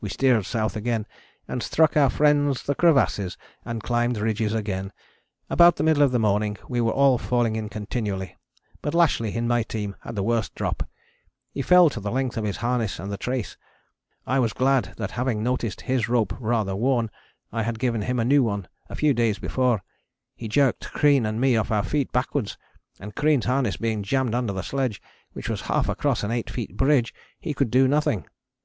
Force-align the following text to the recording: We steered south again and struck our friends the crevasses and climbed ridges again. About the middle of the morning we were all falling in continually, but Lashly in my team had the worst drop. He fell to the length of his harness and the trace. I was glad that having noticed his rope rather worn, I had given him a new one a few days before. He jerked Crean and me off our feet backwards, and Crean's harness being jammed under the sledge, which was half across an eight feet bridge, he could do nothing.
We 0.00 0.08
steered 0.10 0.46
south 0.46 0.76
again 0.76 1.08
and 1.48 1.60
struck 1.60 1.96
our 1.96 2.08
friends 2.08 2.62
the 2.62 2.76
crevasses 2.76 3.36
and 3.64 3.82
climbed 3.82 4.16
ridges 4.16 4.54
again. 4.54 4.92
About 5.48 5.74
the 5.74 5.82
middle 5.82 6.04
of 6.04 6.12
the 6.12 6.20
morning 6.20 6.56
we 6.68 6.80
were 6.80 6.92
all 6.92 7.18
falling 7.18 7.56
in 7.56 7.68
continually, 7.68 8.36
but 8.80 8.94
Lashly 8.94 9.34
in 9.34 9.48
my 9.48 9.64
team 9.64 9.96
had 10.02 10.14
the 10.14 10.22
worst 10.22 10.54
drop. 10.54 10.88
He 11.50 11.62
fell 11.62 11.90
to 11.90 11.98
the 11.98 12.12
length 12.12 12.36
of 12.36 12.44
his 12.44 12.58
harness 12.58 13.00
and 13.00 13.10
the 13.10 13.16
trace. 13.16 13.56
I 14.24 14.38
was 14.38 14.52
glad 14.52 14.94
that 14.98 15.10
having 15.10 15.42
noticed 15.42 15.80
his 15.80 16.08
rope 16.08 16.32
rather 16.38 16.76
worn, 16.76 17.10
I 17.50 17.64
had 17.64 17.80
given 17.80 18.02
him 18.02 18.20
a 18.20 18.24
new 18.24 18.44
one 18.44 18.68
a 18.88 18.94
few 18.94 19.12
days 19.12 19.40
before. 19.40 19.82
He 20.36 20.46
jerked 20.46 20.92
Crean 20.92 21.26
and 21.26 21.40
me 21.40 21.56
off 21.56 21.72
our 21.72 21.82
feet 21.82 22.12
backwards, 22.12 22.56
and 23.00 23.16
Crean's 23.16 23.46
harness 23.46 23.76
being 23.76 24.04
jammed 24.04 24.32
under 24.36 24.52
the 24.52 24.62
sledge, 24.62 25.02
which 25.32 25.48
was 25.48 25.62
half 25.62 25.88
across 25.88 26.22
an 26.22 26.30
eight 26.30 26.48
feet 26.50 26.76
bridge, 26.76 27.12
he 27.40 27.52
could 27.52 27.72
do 27.72 27.88
nothing. 27.88 28.26